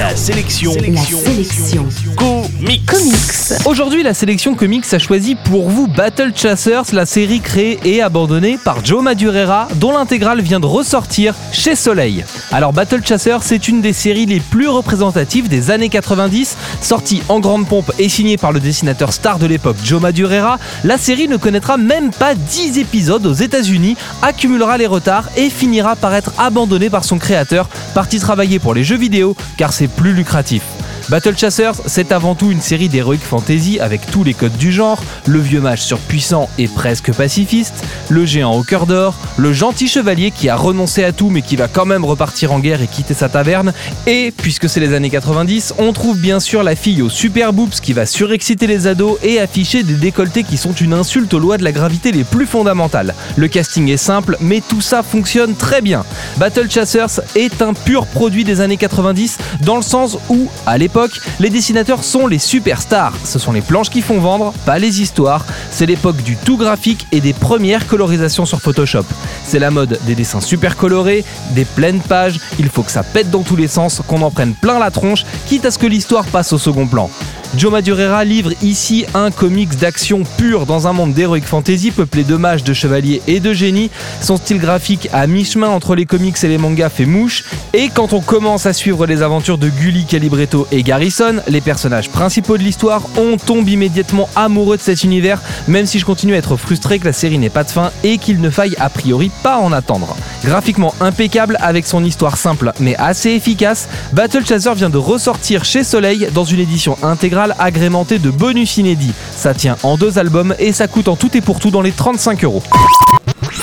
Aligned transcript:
La 0.00 0.16
sélection. 0.16 0.72
La 0.72 1.02
sélection. 1.02 1.86
Comics. 2.16 2.86
Comics. 2.86 3.66
Aujourd'hui, 3.66 4.02
la 4.02 4.14
sélection 4.14 4.54
comics 4.54 4.94
a 4.94 4.98
choisi 4.98 5.34
pour 5.34 5.68
vous 5.68 5.88
Battle 5.88 6.32
Chasers, 6.34 6.94
la 6.94 7.04
série 7.04 7.40
créée 7.40 7.78
et 7.84 8.00
abandonnée 8.00 8.58
par 8.64 8.82
Joe 8.82 9.02
Madureira, 9.02 9.68
dont 9.76 9.92
l'intégrale 9.92 10.40
vient 10.40 10.58
de 10.58 10.64
ressortir 10.64 11.34
chez 11.52 11.74
Soleil. 11.74 12.24
Alors, 12.50 12.72
Battle 12.72 13.02
Chasers, 13.04 13.42
c'est 13.42 13.68
une 13.68 13.82
des 13.82 13.92
séries 13.92 14.24
les 14.24 14.40
plus 14.40 14.68
représentatives 14.68 15.48
des 15.48 15.70
années 15.70 15.90
90, 15.90 16.56
sortie 16.80 17.22
en 17.28 17.38
grande 17.38 17.68
pompe 17.68 17.92
et 17.98 18.08
signée 18.08 18.38
par 18.38 18.52
le 18.52 18.60
dessinateur 18.60 19.12
star 19.12 19.38
de 19.38 19.46
l'époque 19.46 19.76
Joe 19.84 20.00
Madureira. 20.00 20.58
La 20.82 20.96
série 20.96 21.28
ne 21.28 21.36
connaîtra 21.36 21.76
même 21.76 22.10
pas 22.10 22.34
10 22.34 22.78
épisodes 22.78 23.26
aux 23.26 23.34
États-Unis, 23.34 23.98
accumulera 24.22 24.78
les 24.78 24.86
retards 24.86 25.28
et 25.36 25.50
finira 25.50 25.94
par 25.94 26.14
être 26.14 26.32
abandonnée 26.38 26.88
par 26.88 27.04
son 27.04 27.18
créateur, 27.18 27.68
parti 27.94 28.18
travailler 28.18 28.58
pour 28.58 28.72
les 28.72 28.82
jeux 28.82 28.96
vidéo 28.96 29.36
car 29.58 29.74
c'est 29.74 29.89
plus 29.96 30.12
lucratif. 30.12 30.62
Battle 31.10 31.36
Chasers, 31.36 31.74
c'est 31.86 32.12
avant 32.12 32.36
tout 32.36 32.52
une 32.52 32.60
série 32.60 32.88
d'heroic 32.88 33.18
fantasy 33.18 33.80
avec 33.80 34.08
tous 34.12 34.22
les 34.22 34.32
codes 34.32 34.56
du 34.56 34.70
genre, 34.70 35.02
le 35.26 35.40
vieux 35.40 35.60
mage 35.60 35.82
surpuissant 35.82 36.48
et 36.56 36.68
presque 36.68 37.12
pacifiste, 37.12 37.84
le 38.08 38.24
géant 38.24 38.56
au 38.56 38.62
cœur 38.62 38.86
d'or, 38.86 39.16
le 39.36 39.52
gentil 39.52 39.88
chevalier 39.88 40.30
qui 40.30 40.48
a 40.48 40.54
renoncé 40.54 41.02
à 41.02 41.10
tout 41.10 41.28
mais 41.28 41.42
qui 41.42 41.56
va 41.56 41.66
quand 41.66 41.84
même 41.84 42.04
repartir 42.04 42.52
en 42.52 42.60
guerre 42.60 42.80
et 42.80 42.86
quitter 42.86 43.14
sa 43.14 43.28
taverne, 43.28 43.72
et, 44.06 44.30
puisque 44.30 44.68
c'est 44.68 44.78
les 44.78 44.94
années 44.94 45.10
90, 45.10 45.74
on 45.78 45.92
trouve 45.92 46.16
bien 46.16 46.38
sûr 46.38 46.62
la 46.62 46.76
fille 46.76 47.02
aux 47.02 47.10
super 47.10 47.52
boobs 47.52 47.70
qui 47.70 47.92
va 47.92 48.06
surexciter 48.06 48.68
les 48.68 48.86
ados 48.86 49.18
et 49.24 49.40
afficher 49.40 49.82
des 49.82 49.94
décolletés 49.94 50.44
qui 50.44 50.56
sont 50.56 50.74
une 50.74 50.92
insulte 50.92 51.34
aux 51.34 51.40
lois 51.40 51.58
de 51.58 51.64
la 51.64 51.72
gravité 51.72 52.12
les 52.12 52.22
plus 52.22 52.46
fondamentales. 52.46 53.16
Le 53.34 53.48
casting 53.48 53.88
est 53.88 53.96
simple, 53.96 54.36
mais 54.40 54.60
tout 54.60 54.80
ça 54.80 55.02
fonctionne 55.02 55.56
très 55.56 55.80
bien. 55.80 56.04
Battle 56.36 56.70
Chasers 56.70 57.20
est 57.34 57.62
un 57.62 57.74
pur 57.74 58.06
produit 58.06 58.44
des 58.44 58.60
années 58.60 58.76
90 58.76 59.38
dans 59.62 59.76
le 59.76 59.82
sens 59.82 60.16
où, 60.28 60.48
à 60.66 60.78
l'époque, 60.78 60.99
les 61.38 61.50
dessinateurs 61.50 62.04
sont 62.04 62.26
les 62.26 62.38
superstars. 62.38 63.14
Ce 63.24 63.38
sont 63.38 63.52
les 63.52 63.60
planches 63.60 63.90
qui 63.90 64.02
font 64.02 64.18
vendre, 64.18 64.52
pas 64.66 64.78
les 64.78 65.00
histoires. 65.00 65.44
C'est 65.70 65.86
l'époque 65.86 66.22
du 66.22 66.36
tout 66.36 66.56
graphique 66.56 67.06
et 67.12 67.20
des 67.20 67.32
premières 67.32 67.86
colorisations 67.86 68.46
sur 68.46 68.60
Photoshop. 68.60 69.04
C'est 69.44 69.58
la 69.58 69.70
mode 69.70 69.98
des 70.06 70.14
dessins 70.14 70.40
super 70.40 70.76
colorés, 70.76 71.24
des 71.50 71.64
pleines 71.64 72.00
pages, 72.00 72.40
il 72.58 72.68
faut 72.68 72.82
que 72.82 72.92
ça 72.92 73.02
pète 73.02 73.30
dans 73.30 73.42
tous 73.42 73.56
les 73.56 73.68
sens, 73.68 74.02
qu'on 74.06 74.22
en 74.22 74.30
prenne 74.30 74.54
plein 74.54 74.78
la 74.78 74.90
tronche, 74.90 75.24
quitte 75.46 75.64
à 75.64 75.70
ce 75.70 75.78
que 75.78 75.86
l'histoire 75.86 76.26
passe 76.26 76.52
au 76.52 76.58
second 76.58 76.86
plan. 76.86 77.10
Joe 77.56 77.72
Madureira 77.72 78.24
livre 78.24 78.52
ici 78.62 79.04
un 79.12 79.32
comics 79.32 79.76
d'action 79.76 80.22
pur 80.36 80.66
dans 80.66 80.86
un 80.86 80.92
monde 80.92 81.14
d'heroic 81.14 81.40
fantasy 81.40 81.90
peuplé 81.90 82.22
de 82.22 82.36
mages, 82.36 82.62
de 82.62 82.72
chevaliers 82.72 83.22
et 83.26 83.40
de 83.40 83.52
génies. 83.52 83.90
Son 84.20 84.36
style 84.36 84.58
graphique 84.58 85.08
à 85.12 85.26
mi-chemin 85.26 85.68
entre 85.68 85.96
les 85.96 86.06
comics 86.06 86.36
et 86.44 86.48
les 86.48 86.58
mangas 86.58 86.90
fait 86.90 87.06
mouche. 87.06 87.44
Et 87.72 87.88
quand 87.88 88.12
on 88.12 88.20
commence 88.20 88.66
à 88.66 88.72
suivre 88.72 89.04
les 89.04 89.22
aventures 89.22 89.58
de 89.58 89.68
Gully, 89.68 90.04
Calibretto 90.04 90.68
et 90.70 90.84
Garrison, 90.84 91.40
les 91.48 91.60
personnages 91.60 92.08
principaux 92.08 92.56
de 92.56 92.62
l'histoire, 92.62 93.02
on 93.16 93.36
tombe 93.36 93.68
immédiatement 93.68 94.28
amoureux 94.36 94.76
de 94.76 94.82
cet 94.82 95.02
univers, 95.02 95.42
même 95.66 95.86
si 95.86 95.98
je 95.98 96.04
continue 96.04 96.34
à 96.34 96.38
être 96.38 96.56
frustré 96.56 97.00
que 97.00 97.06
la 97.06 97.12
série 97.12 97.38
n'ait 97.38 97.50
pas 97.50 97.64
de 97.64 97.70
fin 97.70 97.90
et 98.04 98.18
qu'il 98.18 98.40
ne 98.40 98.50
faille 98.50 98.76
a 98.78 98.88
priori 98.88 99.28
pas 99.42 99.58
en 99.58 99.72
attendre. 99.72 100.16
Graphiquement 100.44 100.94
impeccable 101.00 101.58
avec 101.60 101.84
son 101.86 102.04
histoire 102.04 102.36
simple 102.36 102.72
mais 102.78 102.94
assez 102.96 103.30
efficace, 103.30 103.88
Battle 104.12 104.46
Chaser 104.46 104.74
vient 104.74 104.90
de 104.90 104.98
ressortir 104.98 105.64
chez 105.64 105.82
Soleil 105.82 106.28
dans 106.32 106.44
une 106.44 106.60
édition 106.60 106.96
intégrale 107.02 107.39
agrémenté 107.58 108.18
de 108.18 108.30
bonus 108.30 108.76
inédits. 108.76 109.12
Ça 109.34 109.54
tient 109.54 109.76
en 109.82 109.96
deux 109.96 110.18
albums 110.18 110.54
et 110.58 110.72
ça 110.72 110.88
coûte 110.88 111.08
en 111.08 111.16
tout 111.16 111.36
et 111.36 111.40
pour 111.40 111.60
tout 111.60 111.70
dans 111.70 111.82
les 111.82 111.92
35 111.92 112.44
euros. 112.44 112.62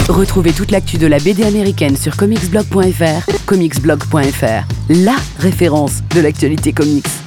Retrouvez 0.10 0.54
toute 0.54 0.72
l'actu 0.72 0.98
de 0.98 1.08
la 1.08 1.20
BD 1.20 1.44
américaine 1.44 1.98
sur 1.98 2.16
comicsblog.fr, 2.16 3.46
comicsblog.fr, 3.46 4.64
la 4.90 5.16
référence 5.40 6.02
de 6.16 6.22
l'actualité 6.22 6.74
comics. 6.74 7.27